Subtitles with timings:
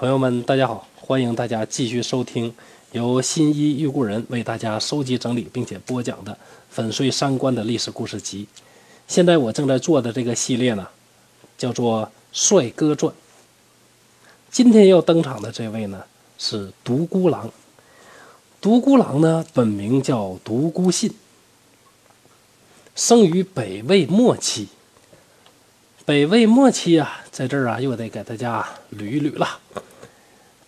[0.00, 0.88] 朋友们，大家好！
[0.98, 2.54] 欢迎大家继续收听
[2.92, 6.32] 由新一遇故人为大家收集整理并且播讲的
[6.70, 8.48] 《粉碎三观的历史故事集》。
[9.06, 10.88] 现在我正在做的这个系列呢，
[11.58, 13.12] 叫做《帅哥传》。
[14.50, 16.02] 今天要登场的这位呢，
[16.38, 17.52] 是独孤狼。
[18.58, 21.12] 独孤狼呢，本名叫独孤信，
[22.96, 24.68] 生于北魏末期。
[26.06, 29.60] 北魏末期啊，在这儿啊，又得给大家捋一捋了。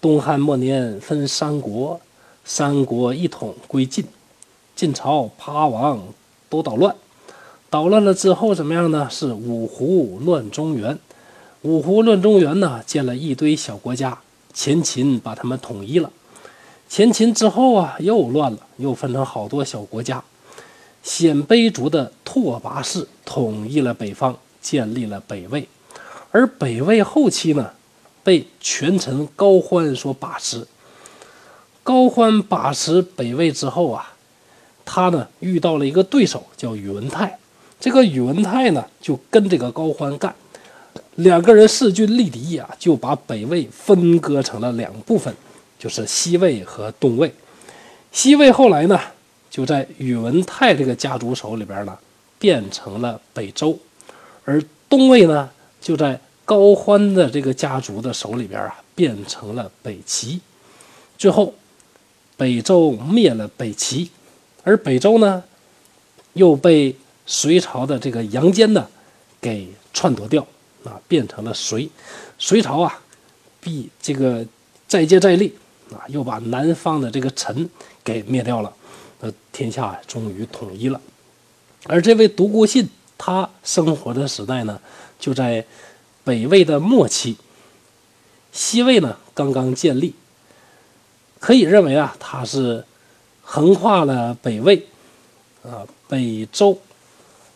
[0.02, 2.00] 东汉末年分三国，
[2.44, 4.04] 三国一统归晋，
[4.74, 6.02] 晋朝八王
[6.50, 6.96] 都捣乱，
[7.70, 9.06] 捣乱了之后怎么样呢？
[9.08, 10.98] 是五胡乱中原，
[11.60, 14.18] 五胡乱中原呢，建了一堆小国家，
[14.52, 16.10] 前秦把他们统一了。
[16.88, 20.24] 前秦之后啊，又乱了，又分成好多小国家。
[21.04, 24.36] 鲜卑族的拓跋氏统一了北方。
[24.60, 25.68] 建立了北魏，
[26.30, 27.72] 而北魏后期呢，
[28.22, 30.66] 被权臣高欢所把持。
[31.82, 34.14] 高欢把持北魏之后啊，
[34.84, 37.38] 他呢遇到了一个对手，叫宇文泰。
[37.80, 40.32] 这个宇文泰呢就跟这个高欢干，
[41.16, 45.34] 两个人势均力敌呀，就把北魏分割成了两部分，
[45.78, 47.34] 就是西魏和东魏。
[48.12, 49.00] 西魏后来呢，
[49.50, 51.98] 就在宇文泰这个家族手里边呢，
[52.38, 53.76] 变成了北周。
[54.44, 60.40] 而东魏呢，就在高欢的这个家族的手里边啊，变成了北齐。
[61.16, 61.54] 最后，
[62.36, 64.10] 北周灭了北齐，
[64.62, 65.42] 而北周呢，
[66.32, 66.94] 又被
[67.26, 68.86] 隋朝的这个杨坚呢，
[69.40, 70.46] 给篡夺掉
[70.84, 71.88] 啊，变成了隋。
[72.38, 73.00] 隋朝啊，
[73.60, 74.46] 必这个
[74.86, 75.54] 再接再厉
[75.92, 77.68] 啊，又把南方的这个陈
[78.02, 78.72] 给灭掉了，
[79.20, 81.00] 那，天下终于统一了。
[81.84, 82.88] 而这位独孤信。
[83.24, 84.80] 他生活的时代呢，
[85.16, 85.64] 就在
[86.24, 87.36] 北魏的末期，
[88.52, 90.14] 西魏呢刚刚建立，
[91.40, 92.84] 可以认为啊，他是
[93.42, 94.86] 横跨了北魏、
[95.62, 96.78] 啊北周、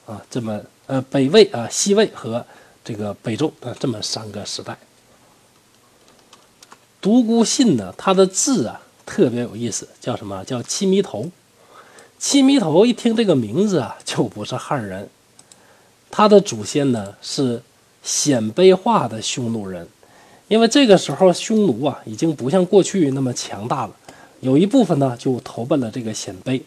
[0.06, 2.44] 啊这么呃北魏啊西魏和
[2.84, 4.76] 这个北周啊这么三个时代。
[7.00, 11.30] 独孤信呢，他的字啊特别有意思，叫什么叫七迷头？
[12.18, 15.08] 七迷头一听这个名字啊，就不是汉人。
[16.10, 17.62] 他的祖先呢是
[18.06, 19.84] 鲜卑化的匈奴人，
[20.46, 23.92] 因为这个时候匈奴啊已经不像过去那么强大了，
[24.38, 26.62] 有一部分呢就投奔了这个鲜卑，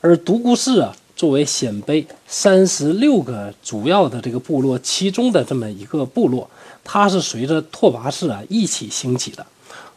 [0.00, 6.48] 而独孤氏啊作为鲜卑三十六个主要的这个部落其中的这么一个部落，
[6.84, 9.44] 它是随着拓跋氏啊一起兴起的，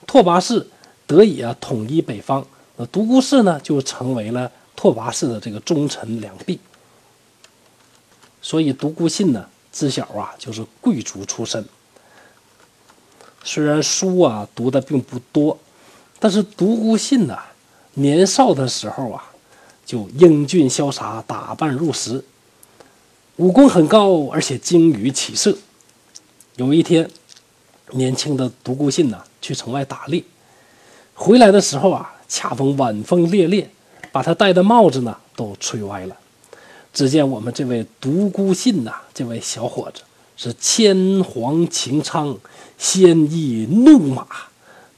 [0.08, 0.66] 拓跋氏
[1.06, 2.44] 得以啊统一北方，
[2.78, 6.60] 那独孤氏呢就成为了拓跋氏的这个忠臣良弼。
[8.42, 11.66] 所以独孤信呢，自小啊就是贵族出身。
[13.44, 15.58] 虽然书啊读的并不多，
[16.20, 17.40] 但是独孤信呐，
[17.96, 19.32] 年少的时候啊，
[19.86, 22.24] 就英俊潇洒，打扮入时，
[23.38, 25.58] 武功很高，而且精于骑射。
[26.58, 27.10] 有一天，
[27.92, 30.24] 年轻的独孤信呐去城外打猎，
[31.16, 33.68] 回来的时候啊，恰逢晚风烈烈，
[34.12, 36.16] 把他戴的帽子呢都吹歪了。
[36.94, 40.02] 只见我们这位独孤信呐，这位小伙子
[40.36, 42.38] 是千黄擎苍，
[42.78, 44.28] 鲜衣怒马，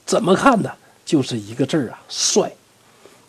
[0.05, 0.71] 怎么看呢？
[1.05, 2.51] 就是一个字儿啊，帅。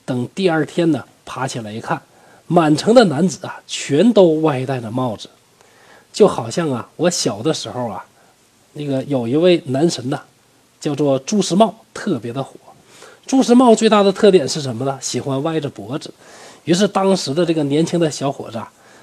[0.06, 2.00] 等第二天呢，爬起来一看，
[2.46, 5.28] 满城的男子啊，全都歪戴着帽子，
[6.12, 8.04] 就好像啊，我小的时候啊，
[8.74, 10.20] 那个有一位男神呐，
[10.80, 12.54] 叫做朱时茂，特别的火。
[13.26, 14.98] 朱时茂最大的特点是什么呢？
[15.00, 16.12] 喜欢歪着脖子。
[16.64, 18.58] 于是，当时的这个年轻的小伙子，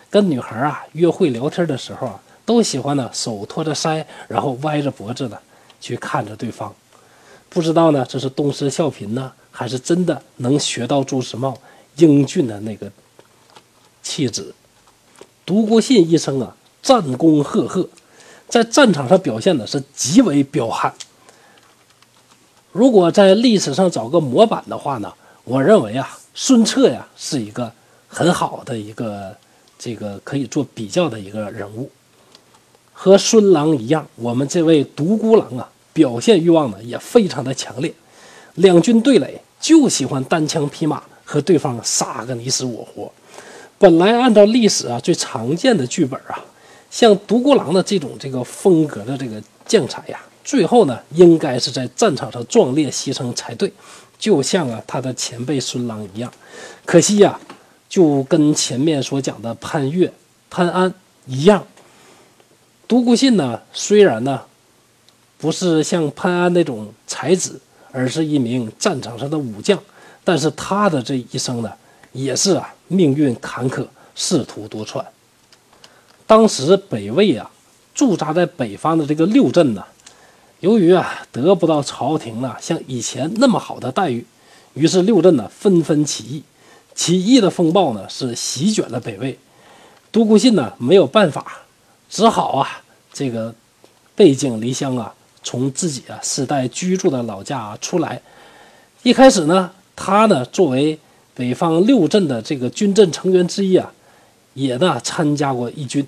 [0.10, 5.40] 跟女孩啊约会聊天的时候啊，都喜欢呢手托着腮，然后歪着脖子的
[5.80, 6.74] 去看着对方。
[7.50, 11.56] 不知道呢，这是东施效颦呢，还是真的能学到朱时茂
[11.98, 12.92] 英俊的那个
[14.02, 14.56] 气质？
[15.46, 17.88] 独孤信一生啊，战功赫赫，
[18.50, 20.92] 在战场上表现的是极为彪悍。
[22.72, 25.14] 如果在历史上找个模板的话呢，
[25.44, 26.18] 我认为啊。
[26.34, 27.72] 孙策呀，是一个
[28.08, 29.36] 很好的一个
[29.78, 31.90] 这个可以做比较的一个人物，
[32.94, 37.94] 和孙郎一样，我们这位独孤狼啊，表现欲望呢也非常的强烈。
[38.56, 43.12] 两军对垒就喜欢单枪匹马和对方杀个你死我活。
[43.78, 46.40] 本来按照历史啊最常见的剧本啊，
[46.90, 53.72] 像独孤狼的这种这个风格的这个将才呀，最后呢应该是在战场上壮烈牺牲才对。
[54.22, 56.32] 就像啊，他的前辈孙郎一样，
[56.86, 57.40] 可惜呀，
[57.90, 60.14] 就跟前面所讲的潘岳、
[60.48, 60.94] 潘安
[61.26, 61.66] 一样，
[62.88, 64.40] 独孤信呢，虽然呢
[65.40, 67.60] 不是像潘安那种才子，
[67.92, 69.78] 而是一名战场上的武将。
[70.24, 71.74] 但是他的这一生呢，
[72.12, 75.04] 也是啊，命运坎坷，仕途多舛。
[76.28, 77.50] 当时北魏啊，
[77.96, 79.84] 驻扎在北方的这个六镇呢，
[80.62, 84.26] 由于啊得不到朝廷呢像以前那么好的待遇，
[84.76, 86.44] 于是六镇呢纷纷起义，
[86.96, 89.38] 起义的风暴呢是席卷了北魏。
[90.12, 91.64] 独孤信呢没有办法，
[92.10, 92.82] 只好啊
[93.12, 93.54] 这个
[94.16, 95.14] 背井离乡啊，
[95.44, 98.22] 从自己啊世代居住的老家出来。
[99.02, 101.00] 一开始呢，他呢作为
[101.34, 103.92] 北方六镇的这个军镇成员之一啊，
[104.54, 106.06] 也呢参加过义军。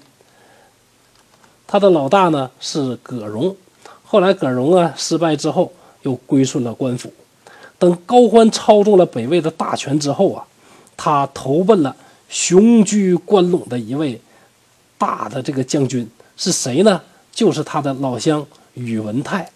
[1.66, 3.56] 他的老大呢是葛荣，
[4.04, 5.72] 后来葛荣啊失败之后，
[6.04, 7.12] 又归顺了官府。
[7.80, 10.46] 等高欢操纵了北魏的大权之后啊，
[10.96, 11.96] 他投奔了
[12.30, 14.20] 雄居关陇的一位
[14.98, 17.02] 大的这个将军，是谁呢？
[17.32, 18.46] 就是他的老乡
[18.76, 19.50] 宇文泰。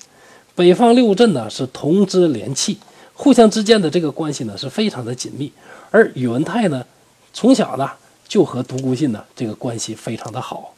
[0.56, 2.78] 北方六镇呢是同支连气，
[3.14, 5.52] 互相之间的这个关系呢是非常的紧密。
[5.92, 6.84] 而宇文泰呢，
[7.32, 7.90] 从小呢
[8.28, 10.74] 就和独孤信呢这个关系非常的好。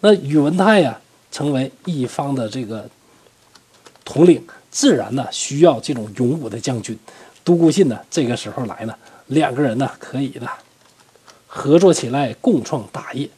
[0.00, 0.98] 那宇文泰呀，
[1.30, 2.88] 成为一方的这个
[4.08, 6.98] 统领，自然呢需要这种勇武的将军。
[7.44, 8.94] 独孤信呢，这个时候来呢，
[9.26, 10.48] 两个人呢可以呢
[11.46, 13.28] 合作起来，共创大业。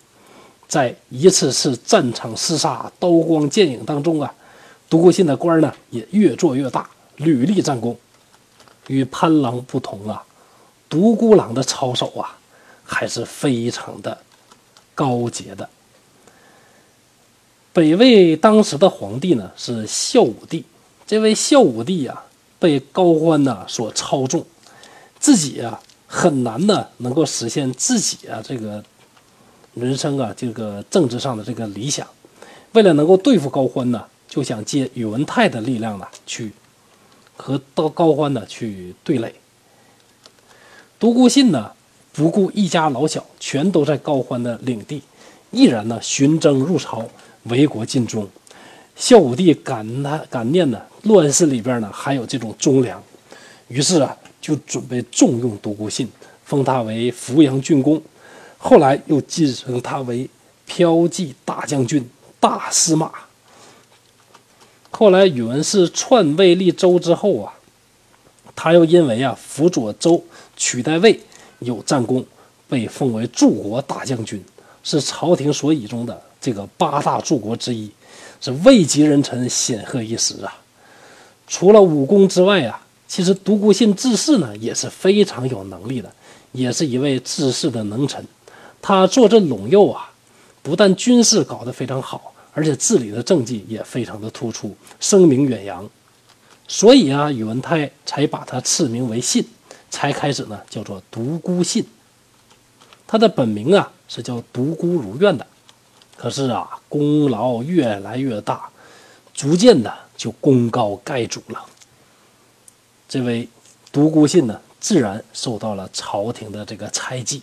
[0.69, 4.33] 在一次次战场厮杀、刀光剑影当中啊，
[4.89, 7.99] 独孤信的官呢也越做越大，屡立战功。
[8.87, 10.23] 与潘郎不同啊，
[10.89, 12.39] 独孤狼的操守啊，
[12.85, 14.17] 还是非常的
[14.95, 15.69] 高洁的。
[17.73, 20.65] 北魏当时的皇帝呢是孝武帝，
[21.07, 22.23] 这位孝武帝呀
[22.59, 24.45] 被高欢呐所操纵，
[25.21, 28.83] 自己啊很难呢能够实现自己啊这个
[29.75, 32.05] 人生啊这个政治上的这个理想。
[32.73, 36.53] 为了能够对付高欢呢，就想借宇文泰的力量呢去
[37.37, 39.33] 和高高欢呢去对垒。
[40.99, 41.71] 独孤信呢
[42.13, 45.03] 不顾一家老小，全都在高欢的领地，
[45.53, 47.09] 毅然呢寻征入朝。
[47.45, 48.29] 为国尽忠，
[48.95, 53.03] 孝武帝感他感念呢，乱世里边呢还有这种忠良，
[53.69, 56.11] 于是啊就准备重用独孤信，
[56.45, 58.01] 封他为扶阳郡公，
[58.59, 60.29] 后来又晋升他为
[60.69, 62.09] 骠骑大将军、
[62.39, 63.11] 大司马。
[64.91, 67.55] 后来宇文氏篡位立周之后啊，
[68.55, 70.23] 他又因为啊辅佐周
[70.57, 71.19] 取代魏
[71.61, 72.25] 有战功，
[72.69, 74.45] 被封为柱国大将军，
[74.83, 76.23] 是朝廷所倚中的。
[76.41, 77.91] 这个八大柱国之一，
[78.41, 80.57] 是位极人臣，显赫一时啊。
[81.47, 86.11] 除了武功之外啊，其实独孤信治世呢也是非常有能力的，
[86.53, 88.25] 也是一位治世的能臣。
[88.81, 90.11] 他坐镇陇右啊，
[90.63, 95.89] 不但军事搞得非常好，而且治理的政绩也非常的突出，声名远扬。
[96.67, 99.45] 所以啊，宇文泰才把他赐名为信，
[99.91, 101.85] 才开始呢叫做独孤信。
[103.07, 105.45] 他的本名啊是叫独孤如愿的。
[106.21, 108.69] 可是啊，功劳越来越大，
[109.33, 111.65] 逐渐的就功高盖主了。
[113.09, 113.49] 这位
[113.91, 117.43] 独孤信呢，自然受到了朝廷的这个猜忌。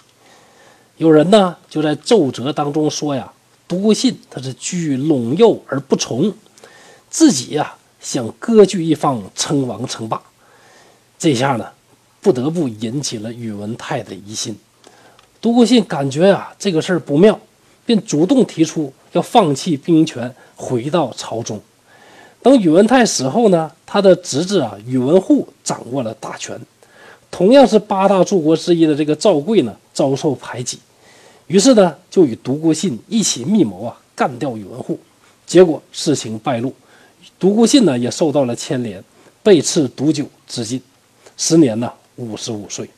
[0.98, 3.34] 有人呢就在奏折当中说呀，
[3.68, 6.32] 独孤信他是居陇右而不从，
[7.10, 10.22] 自己呀想割据一方，称王称霸。
[11.18, 11.68] 这下呢，
[12.22, 14.56] 不得不引起了宇文泰的疑心。
[15.42, 17.40] 独孤信感觉啊，这个事儿不妙。
[17.88, 21.58] 便主动提出要放弃兵权，回到朝中。
[22.42, 26.60] 等宇文泰死后呢，他的侄子啊宇文护掌握了大权。
[27.32, 30.78] 同样是八大柱国之一的这个赵贵呢，遭受排挤，
[31.48, 35.00] 于是呢就与独孤信一起密谋啊，干掉宇文护。
[35.46, 36.74] 结果事情败露，
[37.40, 39.02] 独孤信呢也受到了牵连，
[39.42, 40.82] 被赐毒酒自尽，
[41.38, 42.90] 时年呢五十五岁。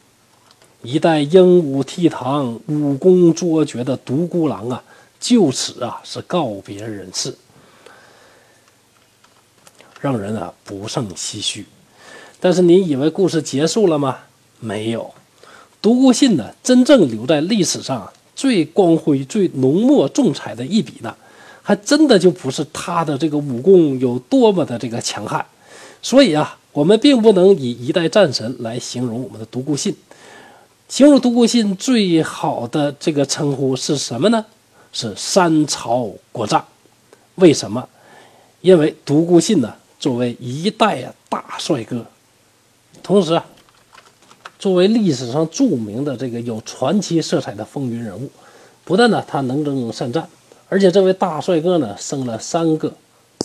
[0.82, 4.82] 一代英武倜傥、武功卓绝的独孤狼啊，
[5.20, 7.36] 就此啊是告别人世，
[10.00, 11.66] 让人啊不胜唏嘘。
[12.40, 14.20] 但是你以为故事结束了吗？
[14.62, 15.14] 没有，
[15.82, 21.14] 独孤信呢，真正留在历史上最光辉、最浓墨重彩的一笔呢，
[21.62, 25.46] 还真的就不是他的这个武功有多么的这个强悍。
[26.02, 29.94] 所以啊，我们并不能以一代战神来形容我们的独孤信。
[30.90, 34.44] 形容独孤信最好的这个称呼是什么呢？
[34.92, 36.66] 是三朝国丈。
[37.36, 37.88] 为什么？
[38.62, 42.04] 因为独孤信呢，作为一代大帅哥，
[43.04, 43.46] 同时啊，
[44.58, 48.28] 作为历史上著名的这个有传奇色彩的风云人物，
[48.84, 50.28] 不但呢他能征善战，
[50.70, 52.92] 而且这位大帅哥呢生了三个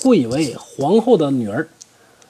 [0.02, 1.68] 贵为皇后的女儿，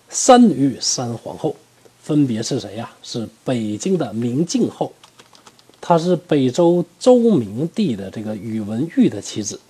[0.08, 1.54] 三女三皇后，
[2.02, 2.90] 分别是谁呀？
[3.04, 4.92] 是北京的明镜后，
[5.86, 9.60] 她是北周周明帝的这个宇文毓的妻子。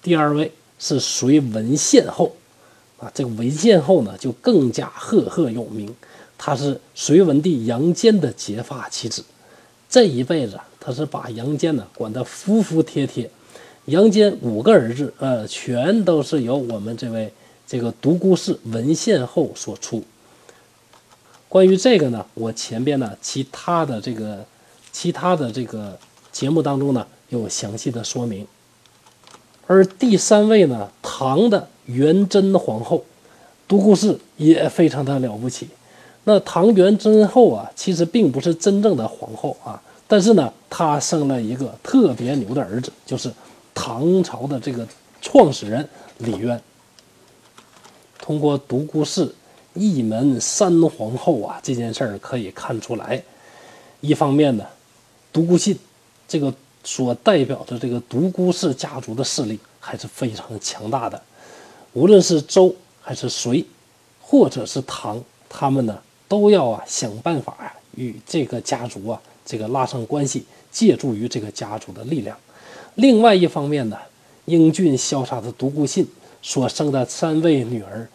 [0.00, 2.32] 第二位是隋文献后，
[2.96, 5.92] 啊，这个文献后呢就更加赫赫有名，
[6.38, 9.24] 她是隋文帝杨坚的结发妻子。
[9.88, 13.28] 这一辈子，他是把杨坚呢管得服服帖帖。
[13.86, 17.32] 杨坚五个儿子，呃，全都是由我们这位
[17.66, 20.04] 这个独孤氏文献后所出。
[21.48, 24.46] 关于这个呢，我前边呢其他的这个
[24.92, 25.98] 其他的这个
[26.32, 28.46] 节目当中呢有详细的说明。
[29.66, 33.04] 而第三位呢，唐的元贞皇后，
[33.68, 35.68] 独孤氏也非常的了不起。
[36.24, 43.32] 那唐元贞后啊，其实并不是真正的皇后啊，但是呢，她生了一个特别牛的儿子，就是
[43.72, 44.86] 唐朝的这个
[45.22, 46.60] 创始人李渊。
[48.18, 49.32] 通过独孤氏
[49.72, 53.22] 一门三皇后啊这件事儿可以看出来，
[54.00, 54.66] 一方面呢，
[55.32, 55.78] 独孤信
[56.28, 56.52] 这个
[56.84, 61.22] 所代表的这个独孤氏家族的势力还是非常强大的，
[61.92, 63.64] 无论是周还是隋，
[64.20, 66.00] 或者是唐，他们呢。
[66.30, 72.38] 都要啊想办法啊与这个家族啊这个拉上关系，借助于这个家族的力量。
[72.94, 73.98] 另外一方面呢，
[74.44, 76.08] 英俊潇洒的独孤信
[76.40, 78.08] 所生的三位女儿，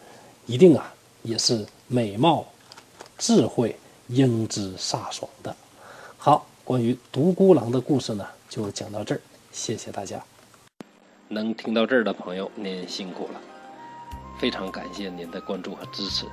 [0.46, 0.94] 一定啊
[1.24, 2.46] 也是美貌、
[3.18, 3.76] 智慧、
[4.08, 5.54] 英姿飒爽的。
[6.66, 9.20] 关于独孤狼的故事呢，就讲到这儿，
[9.52, 10.20] 谢谢大家。
[11.28, 13.40] 能听到这儿的朋友，您辛苦了，
[14.36, 16.26] 非常感谢您的关注和支持。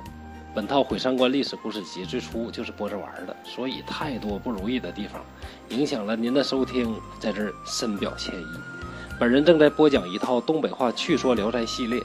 [0.52, 5.24] 本套《毁三观历史故事集》最初就是播着玩的，所以太多不如意的地方，
[5.68, 8.46] 影响了您的收听，在这儿深表歉意。
[9.20, 12.02] 本人正在播讲一套东北话趣说《聊斋》系列，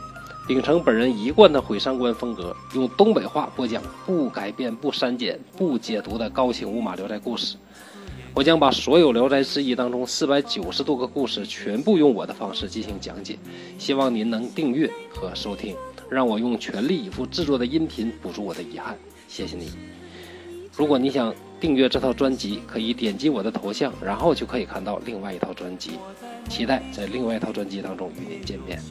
[0.48, 7.57] 秉承本人一贯的毁三观风格，用东北话播讲不改变、不删减、不解读的高清无码《聊斋》故事。
[8.36, 13.38] 我将把所有《聊斋志异》当中四百九十多个故事全部用我的方式进行讲解，
[13.77, 15.75] 希望您能订阅和收听。
[16.09, 19.71] 让我用全力以赴制作的音频补足我的遗憾，谢谢你。
[20.75, 25.91] 如果你想订阅这套专辑，可以点击我的头像，然后就可以看到另外一套专辑。
[26.48, 28.81] 期待在另外一套专辑当中与您见面。